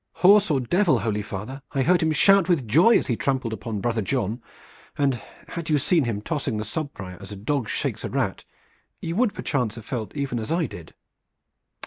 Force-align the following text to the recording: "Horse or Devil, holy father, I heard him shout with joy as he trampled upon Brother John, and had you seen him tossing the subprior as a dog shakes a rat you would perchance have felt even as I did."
"Horse 0.13 0.49
or 0.49 0.59
Devil, 0.59 0.97
holy 0.97 1.21
father, 1.21 1.61
I 1.73 1.83
heard 1.83 2.01
him 2.01 2.11
shout 2.11 2.49
with 2.49 2.67
joy 2.67 2.97
as 2.97 3.05
he 3.05 3.15
trampled 3.15 3.53
upon 3.53 3.81
Brother 3.81 4.01
John, 4.01 4.41
and 4.97 5.13
had 5.49 5.69
you 5.69 5.77
seen 5.77 6.05
him 6.05 6.23
tossing 6.23 6.57
the 6.57 6.63
subprior 6.65 7.21
as 7.21 7.31
a 7.31 7.35
dog 7.35 7.69
shakes 7.69 8.03
a 8.03 8.09
rat 8.09 8.43
you 8.99 9.15
would 9.15 9.35
perchance 9.35 9.75
have 9.75 9.85
felt 9.85 10.15
even 10.15 10.39
as 10.39 10.51
I 10.51 10.65
did." 10.65 10.95